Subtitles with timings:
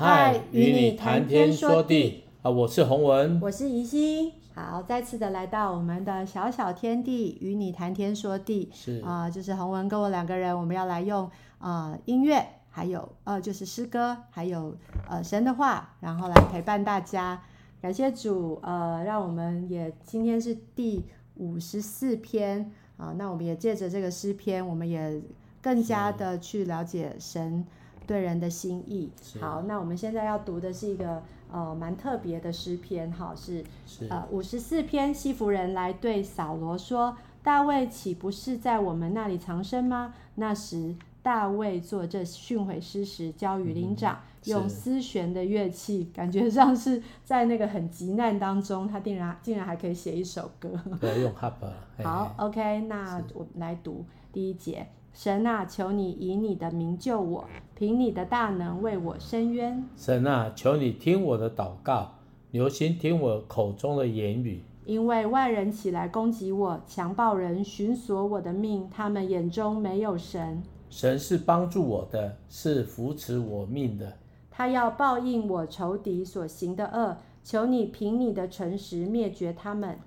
[0.00, 2.48] 嗨，与你谈天说地啊！
[2.48, 4.32] 我是洪文，我是怡心。
[4.54, 8.70] 好，再次的来到我们的小小天地，与你谈天说地。
[8.72, 14.76] 是啊、呃，就是洪文跟我两个人，我们要来用呃音乐，还有呃就是诗歌，还有
[15.08, 17.42] 呃神的话，然后来陪伴大家。
[17.82, 21.04] 感谢主，呃，让我们也今天是第
[21.34, 25.20] 五十四篇啊、呃，那我们也借着这个诗篇，我们也
[25.60, 27.66] 更加的去了解神。
[28.08, 29.10] 对人的心意。
[29.38, 35.12] 好，那我们现在要读的是一个呃蛮特别的诗篇，哈，是，是呃五十四篇。
[35.12, 50.70] 西弗人来对扫罗说：“大卫岂不是在我们那里藏身吗？”那时大卫做这训诲诗时，交与灵长，嗯、用丝弦的乐器，感觉上是在那个很急难当中，他竟然竟然还可以写一首歌。
[50.98, 51.68] 对，用哈巴。
[52.02, 54.86] 好，OK，那我们来读第一节。
[55.20, 59.84] 神啊，求你以你的名救我，凭你的大能为我伸冤。
[59.96, 62.12] 神啊，求你听我的祷告，
[62.52, 64.62] 留心听我口中的言语。
[64.84, 70.62] 因为外人起来攻击我，强暴人寻索我的命，他们眼中没有神。
[70.88, 74.18] 神是帮助我的，是扶持我命的。
[74.52, 79.98] 他要报应我仇敌所行的恶，求你凭你的诚实灭绝他们。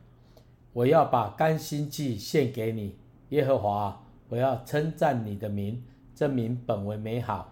[0.71, 2.95] 我要把甘心祭献给你，
[3.31, 4.00] 耶和华。
[4.31, 5.83] 我要称赞你的名，
[6.15, 7.51] 这名本为美好。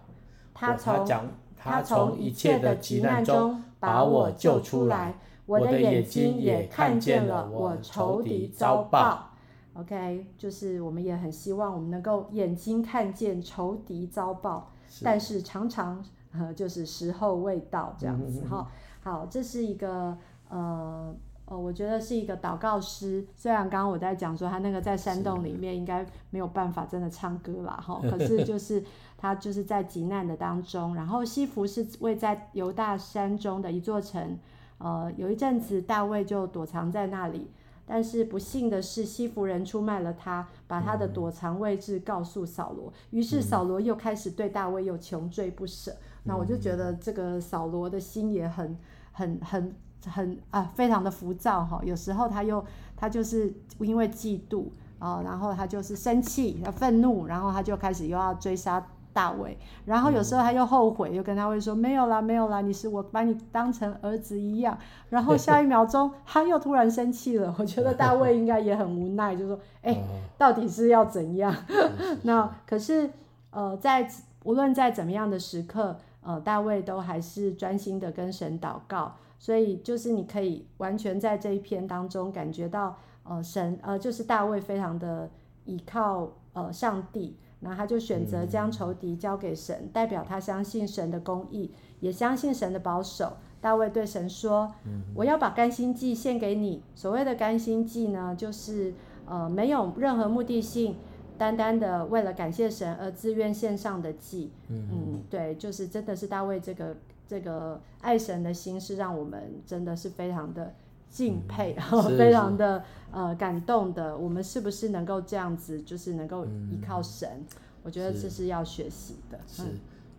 [0.54, 1.06] 他从
[1.54, 5.14] 他从一切的急难中把我救出来，
[5.44, 9.28] 我的眼睛也看见了我仇敌遭报。
[9.74, 14.72] OK，就是我们也很希望我们能够眼睛看见仇敌遭报，
[15.04, 18.66] 但是常常呃就是时候未到这样子哈、
[19.04, 19.12] 嗯。
[19.12, 20.16] 好，这是一个
[20.48, 21.14] 呃。
[21.50, 23.26] 哦，我觉得是一个祷告师。
[23.34, 28.80] 虽然刚刚我在讲说他那个在山洞里面应该没有办法真的唱歌啦，哈， 可是就是
[29.18, 30.94] 他就是在极难的当中。
[30.94, 34.38] 然后西弗是位在犹大山中的一座城，
[34.78, 37.50] 呃，有一阵子大卫就躲藏在那里，
[37.84, 45.96] 但是不幸的是西弗人出卖了他，把他的躲藏位置告诉扫罗，于是扫罗又开始对大卫又穷追不舍。
[46.22, 48.78] 那我就觉得这个扫罗的心也很
[49.10, 49.74] 很很。
[50.08, 51.80] 很啊，非常的浮躁哈。
[51.84, 52.64] 有时候他又
[52.96, 54.66] 他就是因为嫉妒
[54.98, 59.58] 啊，然后他就是生气、愤怒，然后他就开始又要追杀大卫。
[59.84, 64.78] 然后有时候他又后悔，又跟他会说：“没有啦，没有啦，你是我把你当成儿子一样。”
[65.10, 67.54] 然后下一秒钟他又突然生气了。
[67.58, 70.04] 我觉得大卫应该也很无奈，就说：“哎、欸，
[70.38, 71.54] 到底是要怎样？”
[72.22, 73.10] 那可是
[73.50, 74.08] 呃，在
[74.44, 79.16] 无论在怎么样的时刻，呃，大卫都还是专心的跟神祷告。
[79.40, 85.30] 所以就是你可以完全在这一篇当中感觉到，呃，神，呃，就是大卫非常的
[85.64, 91.70] 依靠呃上帝，然后他就选择将仇敌交给神，嗯，代表他相信神的公义，
[92.00, 93.38] 也相信神的保守。
[93.62, 98.92] 大卫对神说：“嗯，我要把甘心祭献给你。”所谓的甘心祭呢，就是
[99.24, 100.96] 呃没有任何目的性，
[101.38, 104.52] 单单的为了感谢神而自愿献上的祭。
[104.68, 106.94] 嗯，嗯，对，就是真的是大卫这个。
[107.30, 110.74] 这个爱神的心是让我们真的是非常的
[111.08, 112.82] 敬佩，嗯、非常的
[113.12, 114.18] 呃感动的。
[114.18, 117.28] 我们是不是能够这样子，就是能够依靠神？
[117.38, 119.38] 嗯、我觉得这是要学习的。
[119.46, 119.62] 是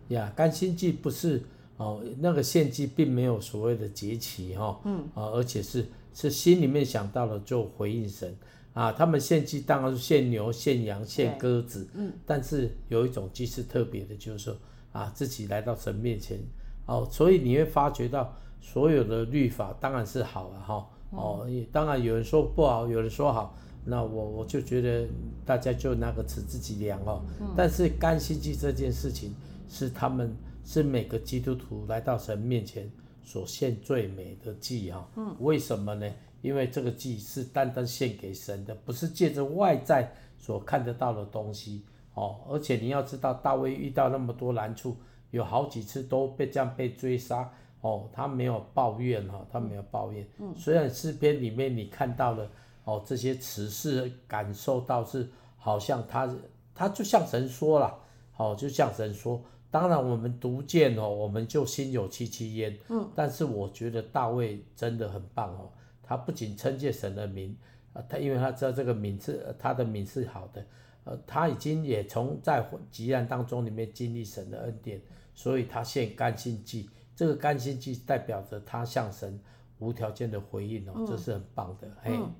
[0.08, 1.42] 呀，甘心祭不是
[1.76, 5.84] 哦，那个献祭并没有所谓的节期哈，嗯啊，而且是
[6.14, 8.34] 是心里面想到了就回应神
[8.72, 8.90] 啊。
[8.90, 14.56] 他们献祭当然是献牛、献羊、献鸽子，嗯，但是有一种祭是特别的，就是说
[14.92, 16.38] 啊，自己来到神面前。
[16.86, 20.88] 哦，所以你会发觉到所有的律法当然是好了哈。
[21.10, 23.54] 哦，当然有人说不好，有人说好，
[23.84, 25.06] 那我我就觉得
[25.44, 27.22] 大家就拿个尺自己量哦。
[27.56, 29.34] 但是干心祭这件事情
[29.68, 30.34] 是他们
[30.64, 32.90] 是每个基督徒来到神面前
[33.22, 35.06] 所献最美的祭哈。
[35.16, 35.36] 嗯。
[35.40, 36.10] 为什么呢？
[36.40, 42.40] 因为这个祭是单单献给神的，不是借着外在所看得到的东西哦。
[42.48, 44.96] 而且你要知道，大卫遇到那么多难处。
[45.32, 50.24] 有好几次都被这样被追杀哦，他没有抱怨哈，他没有抱怨。
[50.38, 52.48] 嗯，虽然诗篇里面你看到了
[52.84, 56.32] 哦，这些词是感受到是好像他
[56.74, 57.98] 他就像神说了，
[58.36, 59.42] 哦，就像神说。
[59.70, 62.78] 当然我们读见哦，我们就心有戚戚焉。
[62.90, 67.56] 嗯，但是我觉得大卫真的很棒哦，他不仅称谢神的名
[67.94, 70.62] 啊，他因为他知道这个名字，他的名是好的，
[71.04, 75.00] 呃，他已经也从在极难当中里面经历神的恩典。
[75.34, 79.40] 所以他献甘心祭，这个甘心祭代表着他向神
[79.78, 81.88] 无条件的回应哦、嗯，这是很棒的。
[82.02, 82.32] 嘿、嗯，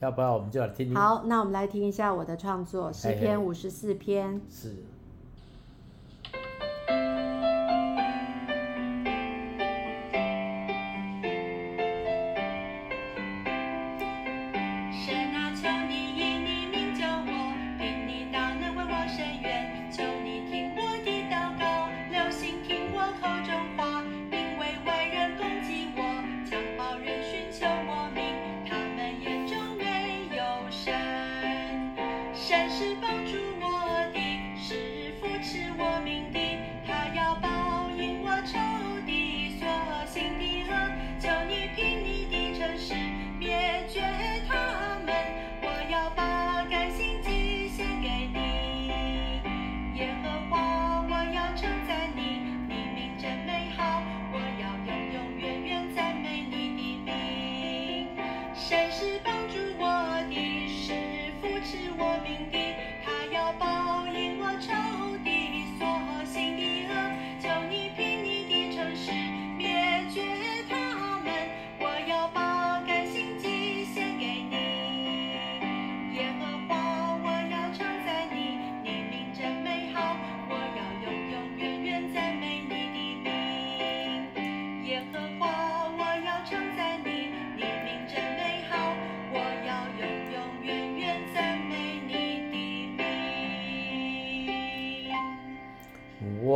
[0.00, 0.94] 要不要我们就来听听？
[0.96, 4.40] 好，那我们来听一下我的创作诗篇五十四篇。
[4.48, 4.84] 是。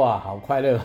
[0.02, 0.80] 哇，好快乐，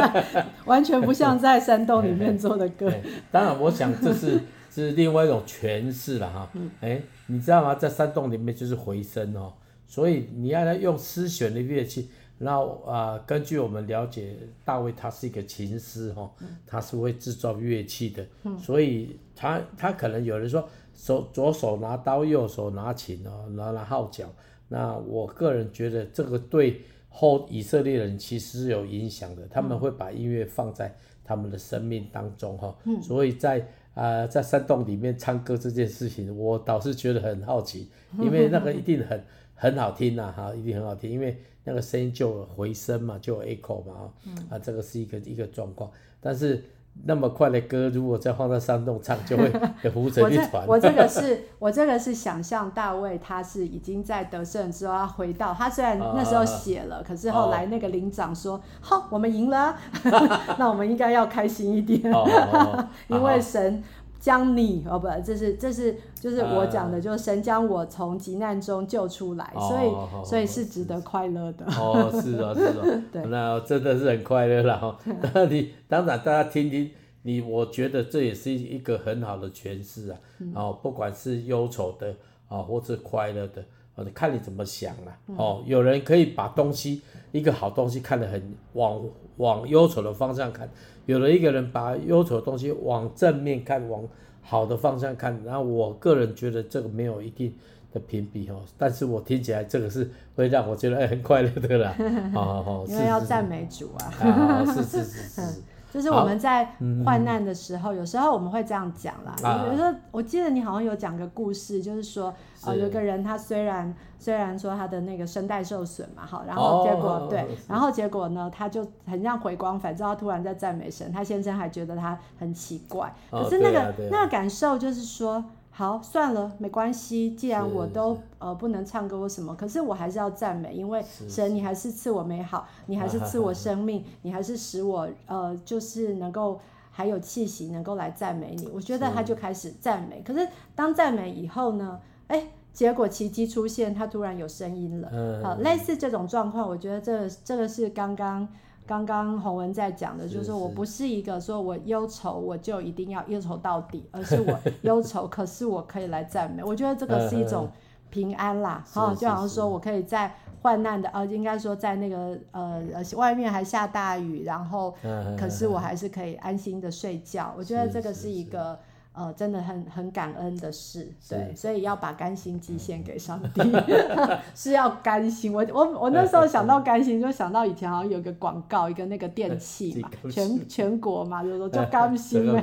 [0.64, 2.90] 完全不像在山洞里面做的歌。
[3.30, 4.40] 当然，我想这是
[4.72, 6.50] 是另外一种诠释了哈。
[6.80, 7.74] 哎，你知道吗？
[7.74, 9.52] 在山洞里面就是回声哦，
[9.86, 12.08] 所以你要来用丝弦的乐器，
[12.38, 14.34] 然后啊、呃，根据我们了解，
[14.64, 16.30] 大卫他是一个琴师哈，
[16.66, 18.26] 他是会制造乐器的，
[18.58, 24.24] 所以他他可能有人说手左手拿刀，右手拿琴哦，拿拿号角。
[24.68, 26.80] 那我个人觉得这个对。
[27.16, 30.92] 后以色列人其实是有影响的，他们会把音乐放在
[31.24, 33.60] 他们的生命当中哈，嗯、所以在
[33.94, 37.88] 啊、呃、在山洞里面唱歌这件事情，我倒是觉得很好奇，
[38.18, 39.24] 因为那个一定很
[39.54, 44.12] 很好听呐、啊、哈，一定很好听，因为那个声音就有回声嘛，就有 echo 嘛
[44.50, 45.90] 啊，这个是一个一个状况，
[46.20, 46.62] 但是。
[47.02, 49.50] 那么快的歌，如果再放在山洞唱，就会
[49.92, 50.64] 糊成一团。
[50.66, 59.76] 我这个是，我这个是想象大卫，他是已经在得胜之后，他回到他虽然那时候写了，啊、可是后来那个领长说：“好、啊，我们赢了，
[60.58, 63.82] 那我们应该要开心一点，啊、 因为神。”
[64.24, 71.66] 将你哦不，这是这是就是我讲的，就是神将我从急难中救出来，所以所以是值得快乐的。
[71.66, 74.98] 哦，是哦，是哦， 对，那真的是很快乐了哈。
[75.34, 76.90] 那你 当然大家听听
[77.20, 80.16] 你，我觉得这也是一个很好的诠释啊。
[80.54, 82.14] 哦，不管是忧愁的
[82.48, 83.62] 啊，或者快乐的，
[83.94, 85.16] 哦，看你怎么想了。
[85.36, 87.02] 哦，有人可以把东西
[87.32, 89.00] 一个好东西看得很往
[89.36, 90.68] 往忧愁的方向看。
[91.06, 94.02] 有了一个人把忧愁的东西往正面看，往
[94.42, 97.54] 好的方向看，然后我个人觉得这个没有一定
[97.92, 101.94] 的评比哦，但是我听起来这个是会让我觉得很快乐的啦，
[102.34, 105.62] 哦， 因为要赞美主啊，啊是是是是。
[105.94, 106.68] 就是我们在
[107.06, 109.32] 患难的时候，嗯、有时候我们会这样讲啦。
[109.38, 112.34] 比、啊、如说，我记得你好像有讲个故事，就是说，
[112.66, 125.44] 呃，有个人他虽然虽然说他的那个声带受损嘛，好，然后结果、哦、对，然后结果呢，他就很像回光返照，他突然在赞美神，他先生还觉得他很奇怪，可是那个、那个感受就是说。
[125.76, 127.32] 好，算了，没关系。
[127.32, 136.60] 既然我都呃不能唱歌或什么，可是我还是要赞美，因为神，你还是赐我美好，你还是赐我 生命，你还是使我呃就是能够
[136.92, 138.68] 还有气息，能够来赞美你。
[138.72, 140.22] 我觉得他就开始赞美。
[140.22, 145.10] 可是当赞美以后呢，哎，结果奇迹出现，他突然有声音了。
[145.42, 148.46] 好，类似这种状况，我觉得这个、这个是刚刚。
[148.86, 156.62] 刚刚洪文在讲的，就是说我不是一个说我忧愁我就一定要忧愁到底，而是我 忧愁，可是我可以来赞美。
[156.62, 157.68] 我觉得这个是一种
[158.10, 162.82] 平安啦，哈，就好像说我可以在患难的，呃，应该说在那个呃
[163.16, 164.94] 外面还下大雨，然后
[165.38, 167.54] 可是我还是可以安心的睡觉。
[167.56, 168.78] 我觉得这个是一个。
[169.16, 173.62] 呃，真的很很感恩的事，对，所以要把甘心祭献给上帝，
[174.56, 175.54] 是要甘心。
[175.54, 182.60] 我我我那时候想到甘心，就想到以前好像有个广告，一个那个电器 嘛，全 全国嘛，就是说就甘心嘛，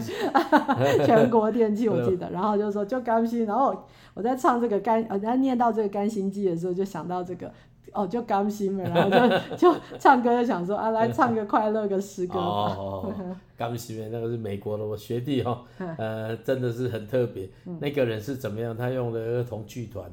[1.06, 3.74] 全国电器我记得，然后就说就甘心，然后
[4.14, 7.50] 我在唱这个甘，我，在念到这个甘心祭的时候，就想到这个。
[7.94, 9.10] 哦，就甘心了，然后
[9.56, 12.76] 就 就唱歌，就想说啊，来唱个快乐的诗歌吧。
[12.78, 13.14] 哦，
[13.58, 15.64] 甘心，那个是美国的我学弟哦，
[15.98, 17.50] 呃，真的是很特别。
[17.80, 18.76] 那个人是怎么样？
[18.76, 20.10] 他用的儿童剧团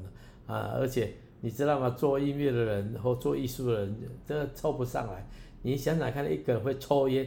[0.47, 1.91] 啊，而且你知道吗？
[1.91, 5.27] 做音乐的人或做艺术的人，真的凑不上来。
[5.63, 7.27] 你想想看，一个人会抽烟，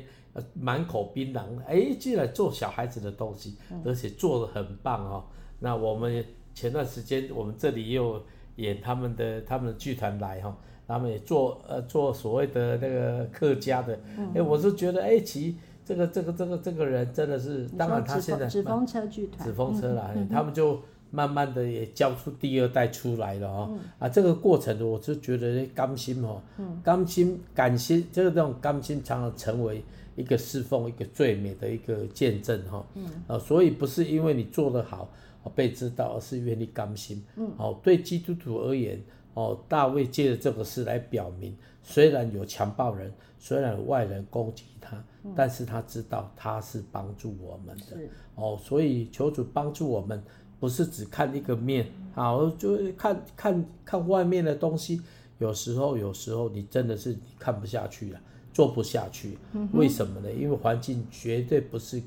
[0.53, 5.23] 满口槟榔，哎，居然做小孩子的东西，而且做得很棒哦。
[5.59, 8.21] 那我们前段时间，我们这里也有。
[8.61, 10.55] 演他们的他们的剧团来哈，
[10.87, 14.31] 他们也做呃做所谓的那个客家的，哎、嗯。
[14.35, 26.41] 欸，我是觉得哎，其这个这个这个这个人真的是，当然他现在纸风车剧团，纸风车来，嗯、他们就慢慢的也教出第二代出来了哦，嗯、啊，这个过程我就觉得甘心哈，
[26.83, 29.83] 甘心感心这个这种甘心常常成为
[30.15, 35.09] 一个侍奉一个最美的一个见证哈，嗯、啊，所以不是因为你做得好。
[35.49, 37.23] 被知道，而是愿意甘心。
[37.35, 39.01] 嗯，哦，对基督徒而言，
[39.33, 47.97] 哦，大卫借着这个事来表明，虽然有强暴人，虽然有外人攻击他，嗯、但是他知道他是帮助我们的。
[48.35, 50.21] 哦，所以求主帮助我们，
[50.59, 55.01] 不是只看一个面啊，我就看看看外面的东西。
[55.39, 58.19] 有时候，有时候你真的是看不下去了，
[58.53, 59.39] 做不下去。
[59.73, 60.31] 为什么呢？
[60.31, 61.99] 因为环境绝对不是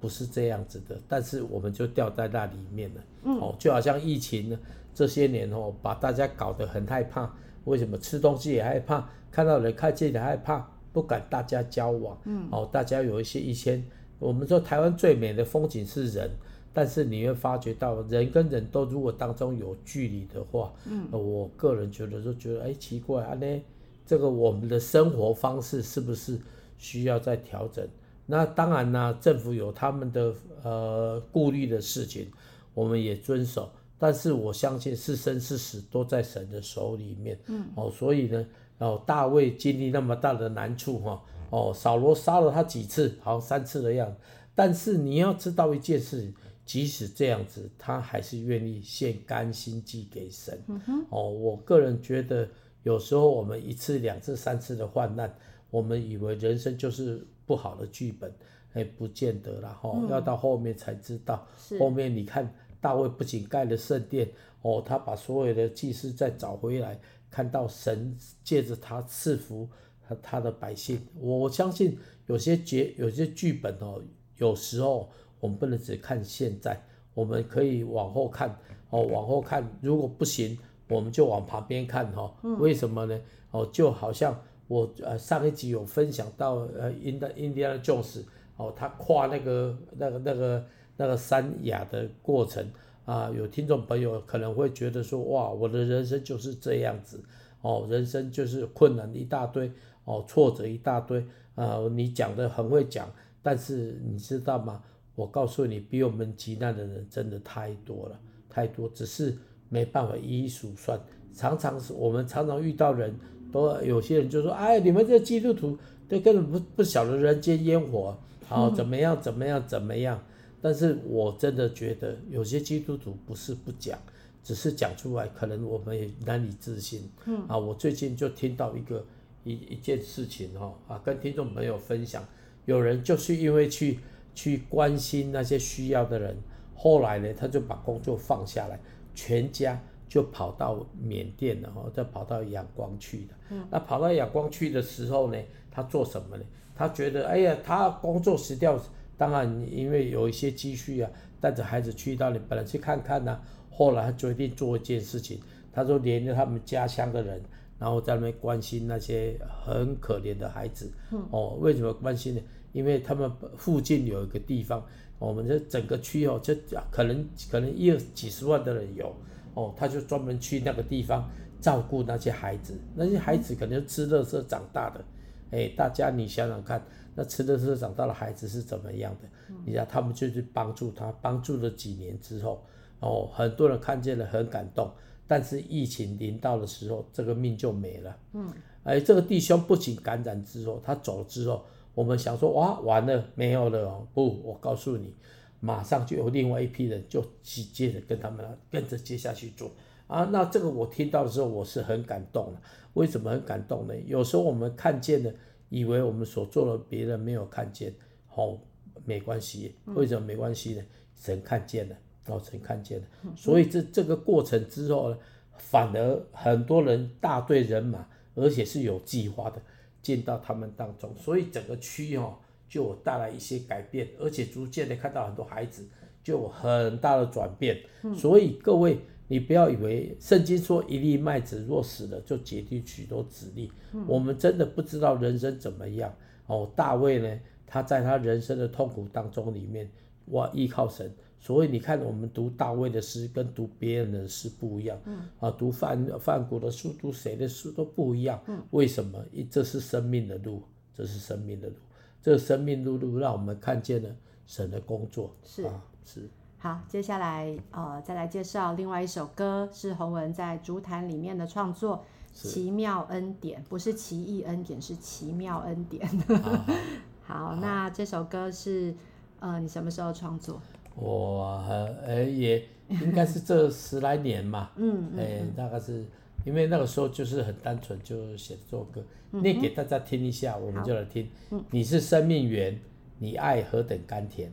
[0.00, 3.00] 不是这样子的，但是我们就掉在那里面了。
[3.40, 4.58] 哦，就好像疫情呢，
[4.94, 7.32] 这些年哦，把大家搞得很害怕。
[7.64, 12.18] 为什么吃东西也害怕，看到人看见也害怕，不敢大家交往。
[12.24, 13.82] 嗯哦，大家有一些一些
[14.18, 16.30] 我们说台湾最美的风景是人。
[16.70, 23.62] 但是你会发觉到，人跟人都如果当中有距离的话，嗯，我个人觉得就觉得，哎，奇怪啊，呢，
[24.06, 26.38] 这个我们的生活方式是不是
[26.76, 27.84] 需要再调整？
[28.30, 30.32] 那当然呢，政府有他们的
[30.62, 32.30] 呃顾虑的事情，
[32.74, 33.70] 我们也遵守。
[33.98, 38.46] 但是我相信是生是死都在神的手里面，嗯，哦，所以呢，
[38.78, 41.20] 哦，大卫经历那么大的难处哈，
[41.50, 44.16] 哦，扫罗杀了他几次，好像三次的样子。
[44.54, 46.32] 但是你要知道一件事。
[46.68, 50.62] 即使这样子，他还是愿意献甘心祭给神。
[50.68, 51.02] 嗯。
[51.08, 52.46] 哦，我个人觉得，
[52.82, 55.34] 有时候我们一次、两次、三次的患难，
[55.70, 58.32] 我们以为人生就是不好的剧本，
[58.74, 59.90] 哎，不见得了哈。
[59.96, 61.44] 嗯、要到后面才知道。
[61.58, 61.76] 是。
[61.80, 64.30] 后面你看，大卫不仅盖了圣殿，
[64.62, 67.00] 哦，他把所有的祭司再找回来，
[67.30, 68.14] 看到神
[68.44, 69.68] 借着他赐福
[70.06, 71.00] 他他的百姓。
[71.18, 74.00] 我相信有些节、有些剧本哦，
[74.36, 75.10] 有时候。
[75.40, 76.82] 我们不能只看现在，
[77.14, 78.58] 我们可以往后看
[78.90, 82.56] 哦，往后看，如果不行，我们就往旁边看哈、哦。
[82.56, 83.20] 为什么呢？
[83.52, 84.36] 哦，就好像
[84.68, 88.24] 我呃上一集有分享到呃印第印第安琼斯
[88.56, 90.64] 哦，他跨那个那个那个
[90.96, 92.64] 那个山崖的过程
[93.04, 97.20] 啊，有听众朋友可能会觉得说哇，我的人生就是这样子
[97.62, 99.72] 哦，人生就是困难一大堆
[100.04, 103.10] 哦，挫折一大堆啊，你讲的很会讲，
[103.42, 104.82] 但是你知道吗？
[105.14, 109.36] 我告诉你，比我们急难的人真的太多了，太多，只是
[109.68, 111.00] 没办法一一数算。
[111.34, 113.12] 常常是我们常常遇到人
[113.52, 115.76] 都有些人就说：“哎，你们这基督徒
[116.08, 120.22] 都根本不不晓得人间烟火，好怎么样怎么样怎么样。”
[120.60, 123.98] 但是我真的觉得有些基督徒不是不讲，
[124.42, 127.08] 只是讲出来可能我们也难以置信。
[127.26, 129.04] 嗯啊，我最近就听到一个
[129.44, 132.24] 一一件事情哈啊，跟听众朋友分享，
[132.66, 133.98] 有人就是因为去。
[134.34, 136.36] 去关心那些需要的人，
[136.76, 138.78] 后来呢，他就把工作放下来，
[139.12, 143.34] 全家就跑到缅甸了，哈，再跑到仰光去的。
[143.50, 145.38] 嗯，那跑到仰光去的时候呢，
[145.70, 146.42] 他做什么呢？
[146.74, 148.80] 他觉得，哎呀，他工作辞掉，
[149.16, 151.10] 当然因为有一些积蓄啊，
[151.40, 155.40] 带着孩子去到你本来去看看呢，啊，后来他决定做一件事情，
[155.72, 157.42] 他说连着他们家乡的人，
[157.78, 160.90] 然后在那边关心那些很可怜的孩子。
[161.10, 162.40] 嗯，哦，为什么关心呢？
[162.72, 164.84] 因为他们附近有一个地方，
[165.18, 166.54] 我们这整个区哦，这
[166.90, 169.12] 可能可能一二几十万的人有
[169.58, 171.28] 哦，他就专门去那个地方
[171.60, 175.04] 照顾那些孩子，那些孩子可能吃垃圾长大的，
[175.50, 176.80] 哎，大家你想想看，
[177.16, 179.28] 那吃垃圾长大的孩子是怎么样的？
[179.64, 182.62] 你知道他们就去帮助他，帮助了几年之后，
[183.00, 184.88] 哦，很多人看见了很感动，
[185.26, 188.16] 但是疫情临到的时候，这个命就没了。
[188.34, 188.48] 嗯，
[188.84, 191.64] 哎，这个弟兄不仅感染之后，他走之后。
[191.94, 194.06] 我们想说哇，完了没有了哦？
[194.14, 195.12] 不，我告诉你，
[195.60, 199.70] 马上就有另外一批人就接着跟他们跟着接下去做
[200.06, 200.24] 啊。
[200.24, 202.60] 那这个我听到的时候，我是很感动的。
[202.94, 203.94] 为什么很感动呢？
[204.06, 205.32] 有时候我们看见了，
[205.68, 207.94] 以为我们所做的别人没有看见，
[208.34, 208.58] 哦，
[209.04, 209.74] 没关系。
[209.86, 210.82] 为什么没关系呢？
[211.14, 211.96] 神看见了，
[212.26, 213.06] 哦，神看见了。
[213.36, 215.18] 所以这这个过程之后呢，
[215.56, 219.60] 反而很多人大队人马，而且是有计划的。
[220.00, 222.38] 进到他们当中，所以整个区哦
[222.68, 225.88] 就有带来一些改变，而且逐渐的看到很多孩子
[226.22, 227.80] 就有很大的转变。
[228.02, 233.72] 嗯、所以各位，你不要以为圣经说一粒麦子若死了，就结出许多子粒。
[233.92, 236.14] 嗯、我们真的不知道人生怎么样
[236.46, 236.70] 哦。
[236.76, 239.90] 大卫呢，他在他人生的痛苦当中里面，
[240.26, 241.12] 哇，依靠神。
[241.40, 249.24] 所以你看，我们读大卫的诗跟读别人的诗不一样，嗯，啊，读范范古的书，读谁的书都不一样，嗯，为什么？
[249.48, 251.76] 这是生命的路，这是生命的路，
[252.22, 254.08] 这个生命路路让我们看见了
[254.46, 256.28] 神的工作，是啊，是。
[256.58, 262.04] 好，接下来呃，再来介绍另外一首歌，是洪文在竹坛里面的创作，
[262.36, 266.04] 《奇妙恩典》，不是奇异恩典，是奇妙恩典。
[266.42, 266.66] 啊、
[267.22, 268.92] 好，好那这首歌是
[269.38, 270.60] 呃，你什么时候创作？
[270.96, 271.62] 我
[272.04, 276.04] 呃也应该是这十来年嘛，嗯，哎，大概是
[276.48, 281.28] 因为那个时候就是很单纯，就写这首歌，念给大家听一下，我们就来听。
[281.70, 282.80] 你是生命源，
[283.18, 284.50] 你爱何等甘甜，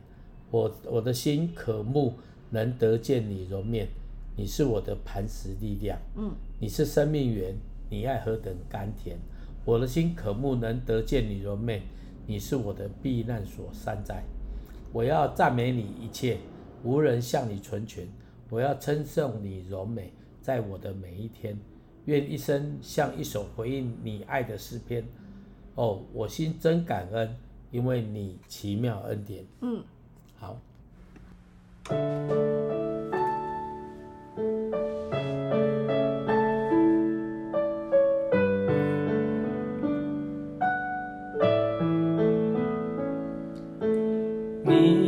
[0.51, 2.15] 我我的心渴慕
[2.49, 3.87] 能得见你容面，
[4.35, 5.97] 你是我的磐石力量。
[6.17, 7.55] 嗯，你是生命源，
[7.89, 9.17] 你爱何等甘甜。
[9.63, 11.81] 我的心渴慕能得见你容面，
[12.27, 14.21] 你是我的避难所山寨。
[14.91, 16.39] 我要赞美你一切，
[16.83, 18.05] 无人向你存全。
[18.49, 20.11] 我要称颂你柔美，
[20.41, 21.57] 在我的每一天。
[22.05, 25.05] 愿一生像一首回应你爱的诗篇。
[25.75, 27.35] 哦，我心真感恩，
[27.71, 29.43] 因为你奇妙恩典。
[29.61, 29.83] 嗯，
[30.37, 30.59] 好。
[44.67, 45.04] 你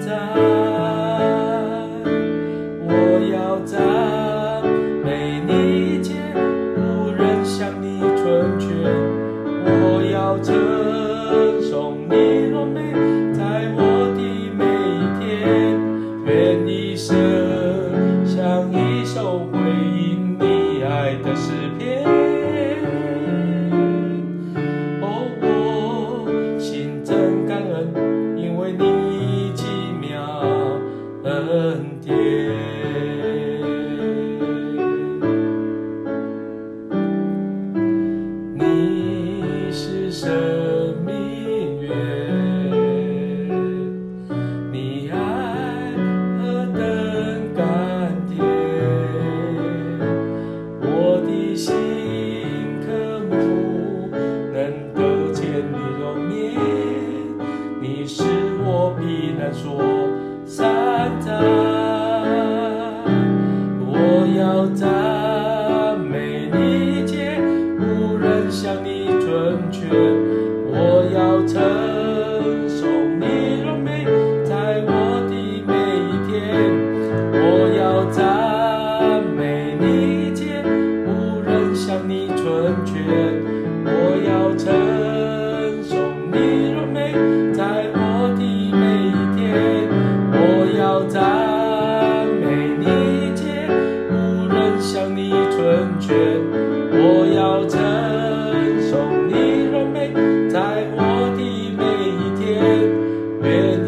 [0.00, 0.75] 在.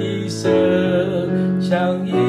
[0.00, 2.27] 一生相依。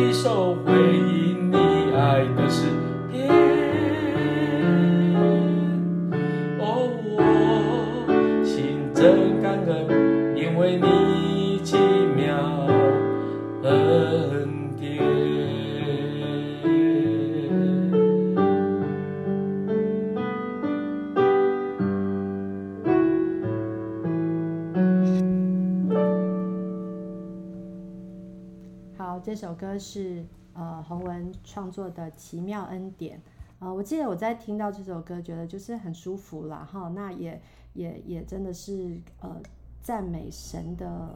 [29.49, 33.17] 首歌是呃洪文创作的《奇妙恩典》
[33.57, 36.87] 啊、呃，我记得我在听到这首歌，觉得就是很舒服啦哈。
[36.89, 37.41] 那也
[37.73, 39.41] 也也真的是呃
[39.81, 41.09] 赞美神的，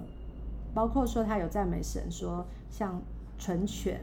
[0.74, 3.00] 包括说他有赞美神，说像
[3.38, 4.02] 纯全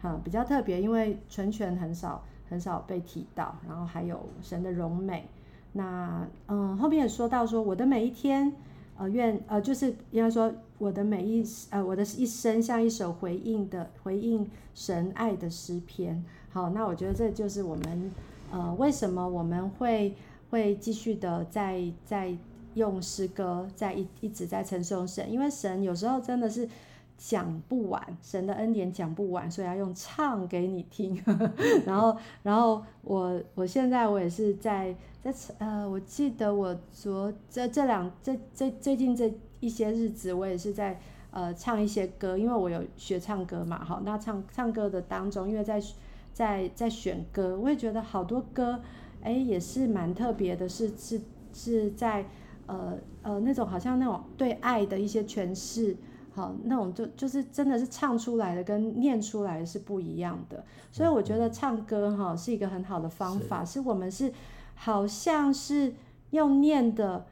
[0.00, 5.28] 哈比较特别，因为纯全很少很少被提到，然后还有神的荣美。
[5.74, 8.50] 那嗯、后面也说到说我的每一天。
[8.98, 16.24] 呃，愿呃，就是应该说，我的每一呃，我的一生像一首回应的回应神爱的诗篇。
[16.50, 18.10] 好，那我觉得这就是我们
[18.50, 20.14] 呃，为什么我们会
[20.50, 22.36] 会继续的在在
[22.74, 26.68] 用诗歌在一一直在承受神，因为神有时候真的是
[27.18, 31.22] 讲不完，神的恩典讲不完，所以要用唱给你听。
[31.84, 34.96] 然后然后我我现在我也是在。
[35.20, 40.98] 在呃，我记得我昨这这两这这最近这一些日子，我也是在
[41.32, 45.82] 呃唱一些歌，因为我有学唱歌嘛，好，那唱唱歌的当中，因为在
[46.32, 48.80] 在在选歌，我也觉得好多歌，
[49.20, 51.20] 哎，也是蛮特别的，是是
[51.52, 52.24] 是在
[52.66, 55.96] 呃呃那种好像那种对爱的一些诠释，
[56.38, 64.32] 好，那种就就是真的是唱出来的跟念出来的是不一样的，所以我觉得唱歌哈是一个很好的方法，是，是我们是
[64.74, 65.92] 好像是
[66.30, 67.26] 用念的，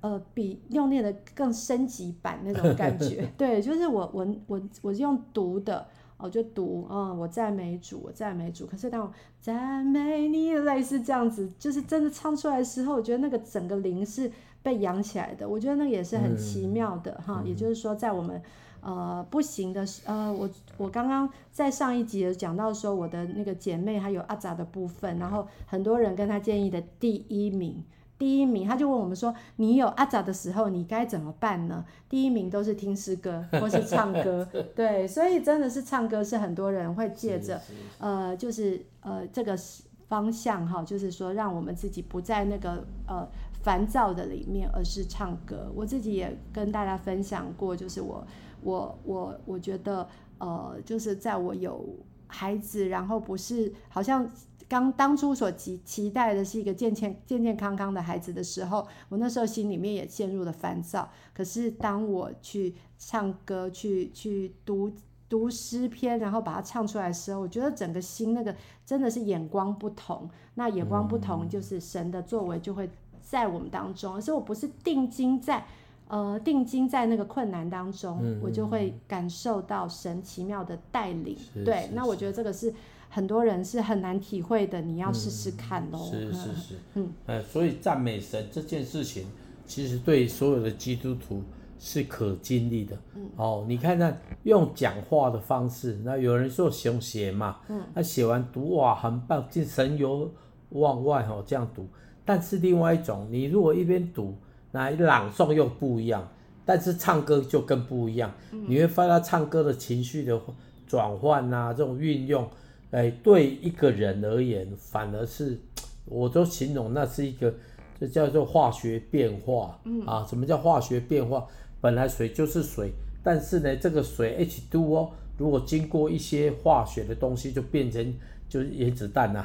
[0.00, 5.86] 呃，比用念的更升级版那种感觉， 对，就是我我我我用读的。
[6.16, 8.64] 我就读，嗯，我赞美主，我赞美主。
[8.66, 14.30] 可是当我赞美你，类似这样子，就是真的唱出来的时候，我觉得那个整个灵是
[14.64, 15.48] 被养起来的。
[15.48, 17.46] 我觉得那个也是很奇妙的，哈、嗯。
[17.46, 18.42] 也就是说，在我们
[18.80, 27.84] 呃不行的时，呃，我我刚刚在上一集讲到说，我的那个姐妹还有阿杂的部分，然后很多人跟她建议的第一名。
[28.16, 37.60] 第一名，他就问我们说：“你有阿杂的时候，你该怎么办呢？”第一名都是听诗歌 或是唱歌，对，所以真的是唱歌是很多人会借着，
[37.98, 39.58] 呃，就是呃这个
[40.06, 43.28] 方向哈，就是说让我们自己不在那个呃
[43.64, 45.72] 烦躁的里面，而是唱歌。
[45.74, 48.24] 我自己也跟大家分享过，就是我
[48.62, 50.06] 我我我觉得
[50.38, 51.84] 呃，就是在我有
[52.28, 54.30] 孩子，然后不是好像。
[54.66, 61.08] 刚当初所期期待的是一个健健健健康康的孩子的时候，我那时候心里面也陷入了烦躁。
[61.34, 64.90] 可是当我去唱歌、去去读
[65.28, 70.28] 读诗篇，然后把它唱出来的时候，我觉得整个心那个真的是眼光不同。
[70.54, 72.88] 那眼光不同，就是神的作为就会
[73.24, 74.20] 在我们当中。
[74.20, 75.66] 所以我不是定睛在
[76.06, 81.36] 呃定睛在那个困难当中，嗯、我就会感受到神奇妙的带领。
[81.64, 82.72] 对，那我觉得这个是。
[83.10, 85.98] 很多人是很难体会的，你要试试看喽。
[85.98, 89.24] 是是是，嗯，呃，所以赞美神这件事情，
[89.64, 91.40] 其实对所有的基督徒
[91.78, 92.98] 是可经历的。
[93.14, 100.28] 嗯，哦，你看看用讲话的方式，那有人说熊写嘛，嗯，他写完读哇很棒，就神游
[100.70, 101.86] 往外哦这样读。
[102.24, 104.34] 但是另外一种，你如果一边读，
[104.72, 106.28] 那朗诵又不一样，
[106.64, 108.32] 但是唱歌就更不一样。
[108.52, 110.40] 嗯，你会发现他唱歌的情绪的
[110.86, 112.48] 转换啊，这种运用。
[112.90, 115.58] 哎，对一个人而言，反而是，
[116.04, 117.52] 我都形容那是一个，
[117.98, 119.78] 这叫做化学变化。
[119.84, 121.44] 嗯啊，什么叫化学变化？
[121.80, 128.14] 本来水就是水，但是呢，这个水 H2O，如果经过一些化学的东西，就变成
[128.48, 129.44] 就是原子弹呐、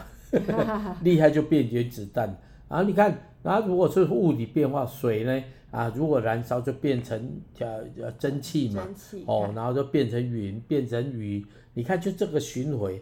[0.55, 2.37] 啊， 厉害就变原子弹。
[2.69, 8.87] 啊，你看，然后如果是物理变化，水呢，啊，如果燃烧就变成呃呃蒸汽嘛，
[9.25, 11.45] 哦，然后就变成云，变成雨。
[11.73, 12.93] 你看，就这个循环。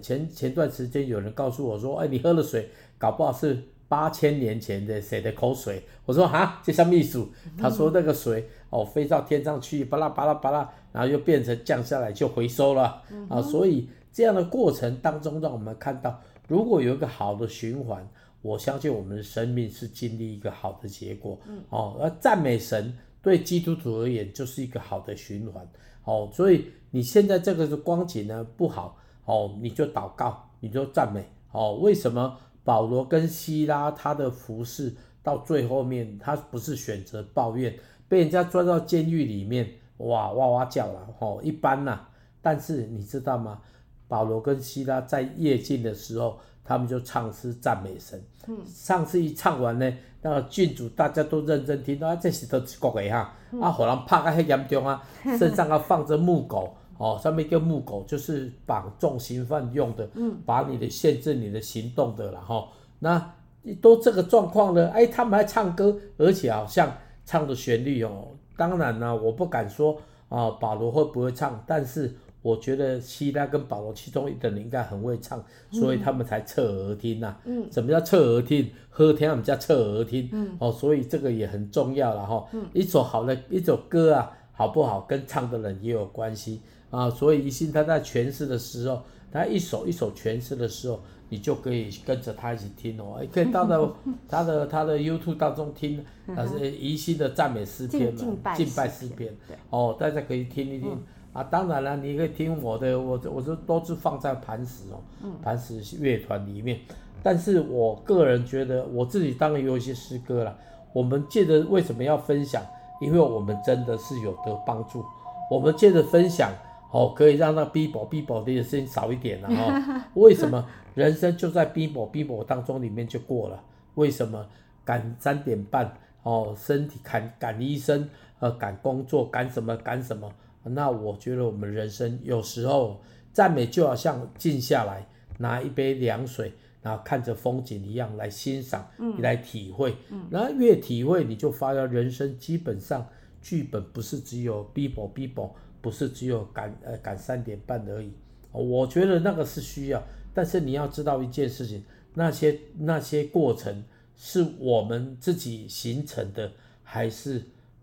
[0.00, 5.82] 前前段时间有人告诉我说，哎，你喝了水搞不好是八千年前的谁的口水？
[6.06, 7.28] 我说哈，这像秘书？
[7.58, 13.42] 他说那个水哦飞到天上去，巴拉巴拉巴拉，然后又变成降下来就回收了啊。
[13.42, 18.08] 所以这样的过程当中，让我们看到，如果有一个好的循环，
[18.42, 21.38] 我相信我们的生命是经历一个好的结果。
[21.70, 25.66] 哦，而赞美神对基督徒而言就是一个好的循环。
[26.04, 28.98] 哦，所以你现在这个的光景呢不好。
[29.24, 31.24] 哦，你就祷告，你就赞美。
[31.52, 37.78] 哦，为什么保罗跟希拉他的服饰到最后面，他不是选择抱怨，
[38.08, 41.14] 被人家抓到监狱里面，哇哇哇叫了。
[41.20, 42.08] 哦，一般呐、啊。
[42.40, 43.62] 但是你知道吗？
[44.08, 48.20] 保罗跟希拉在夜静的时候，他们就唱诗赞美神。
[48.48, 48.58] 嗯。
[48.66, 53.34] 上次一唱完呢，那个郡主大家都认真听，啊，这是都一国的哈。
[53.60, 55.02] 啊，好人怕个很严重啊，
[55.38, 56.74] 身上啊放着木狗。
[56.98, 62.68] 哦，上面一个木狗就是绑重刑犯用的，嗯，把你的限制你的行动的了哈、哦。
[63.00, 63.34] 那
[63.80, 66.92] 都这个状况了，哎，他们还唱歌，而且好像
[67.24, 68.28] 唱的旋律哦。
[68.56, 77.40] 当然呢，我不敢说啊，保罗会不会唱，但是我觉得希拉跟保罗其中一个人应该很会唱，所以他们才侧耳听呐、啊。
[77.44, 78.68] 嗯，什么叫侧耳听？
[78.90, 80.28] 喝天我们叫侧耳听。
[80.32, 82.48] 嗯，哦，所以这个也很重要了哈、哦。
[82.52, 86.60] 嗯，一首好的一首歌啊，好不好，跟唱的人也有关系。
[86.90, 91.00] 啊，所以一心他在诠释的时候，他一首一首诠释的时候，
[91.30, 93.96] 你就可以跟着他一起听哦，可以到到
[94.28, 96.04] 他的 他的 YouTube 当中听，
[96.36, 99.34] 啊是一心的赞美诗篇嘛，敬拜诗篇，
[99.70, 101.02] 哦，大家可以听一听、嗯、
[101.32, 101.42] 啊。
[101.44, 105.00] 当然了，你可以听我的，我我是都是放在磐石哦，
[105.42, 106.78] 磐石乐团里面。
[107.22, 110.56] 但是我个人觉得，我自己当然有一些诗歌了。
[110.92, 112.62] 我们借着为什么要分享？
[113.00, 115.04] 因为我们真的是有得帮助。
[115.50, 116.52] 我们借着分享。
[116.90, 120.04] 哦，可以让那逼迫逼迫的声音少一点了哈。
[120.12, 120.62] 为什么
[120.94, 123.58] 人生就在逼迫逼迫当中里面就过了？
[123.94, 124.44] 为什么
[124.84, 125.90] 赶三点半
[126.22, 128.06] 哦，身体赶赶医生
[128.40, 130.30] 呃赶工作赶什么赶什么？
[130.64, 133.00] 那我觉得我们人生有时候
[133.32, 135.06] 赞美就好像静下来
[135.38, 139.96] 拿一杯凉水，然后看着风景一样来欣赏，嗯，来体会。
[140.10, 143.06] 嗯，然后越体会你就发现人生基本上
[143.40, 148.12] 剧本不是只有 Bible Bible，不是只有赶呃赶三点半而已。
[148.52, 150.02] 我觉得那个是需要，
[150.34, 151.82] 但是你要知道一件事情，
[152.14, 153.82] 那些那些过程
[154.14, 156.52] 是我们自己形成的，
[156.84, 157.42] 还是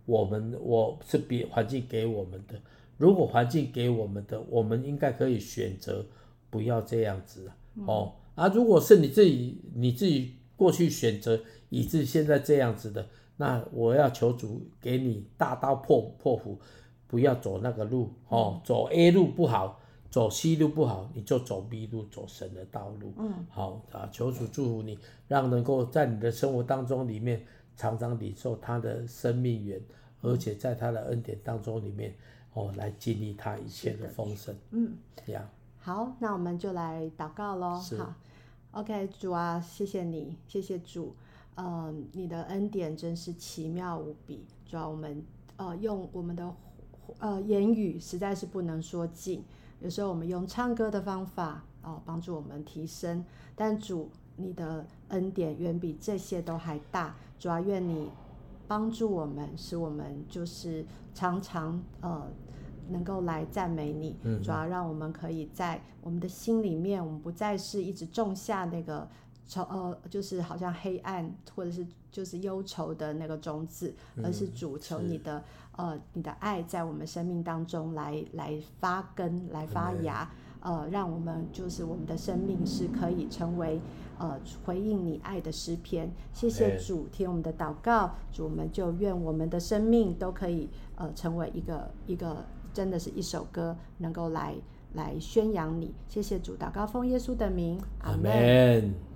[0.09, 2.59] 我们我是别环境给我们的？
[2.97, 6.03] 如果环境给我们的，我们应该可以选择
[6.49, 7.51] 不要这样子
[7.85, 8.13] 哦。
[8.33, 13.07] 啊，如果是你自己你自己过去选择，以致现在这样子的。
[13.37, 16.57] 那我要求主给你大刀破破斧，
[17.07, 23.13] 不要走那个路哦，走 A 路不好，走 C 路不好，你就走 B 路，走神的道路。
[23.17, 27.45] 嗯，好啊，求主祝福你，让能够在你的生活当中里面
[27.77, 29.79] 常常领受他的生命源，
[30.21, 32.13] 而且在他的恩典当中里面
[32.53, 34.55] 哦，来经历他一切的丰盛。
[34.71, 34.93] 嗯，
[35.25, 35.47] 这样。
[35.79, 37.79] 好，那我们就来祷告喽。
[37.97, 38.13] 好
[38.71, 41.15] ，OK，主啊，谢谢你，谢谢主。
[41.55, 45.23] 呃，你的恩典真是奇妙无比，主要我们
[45.57, 46.53] 呃用我们的
[47.19, 49.43] 呃言语实在是不能说尽，
[49.79, 58.09] 有时候我们用唱歌的方法哦、呃、帮助我们提升，但主你的恩典远比这些都还大，主啊愿你
[58.69, 62.27] 帮助我们，使我们就是常常呃
[62.89, 69.07] 能够来赞美你，主要让我们可以在我们的心里面，我们不再是一直种下那个。
[69.51, 75.43] 愁呃，就是好像黑暗或者是就是忧愁的那个种子，嗯、而是主求你的
[75.75, 83.81] 呃你的爱在我们生命当中来来发根来发芽，嗯、呃，让我们就是我们的生命是可以成为
[84.19, 86.11] 呃回应你爱的诗篇。
[86.31, 94.53] 谢谢主，听我们的祷告，主我们就愿我们的生命都可以呃成为一个一个真的是一首歌，能够来
[94.93, 95.91] 来宣扬你。
[96.07, 99.08] 谢谢主，祷告奉耶稣的名，阿门。